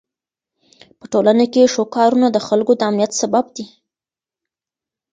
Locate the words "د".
2.31-2.37, 2.75-2.81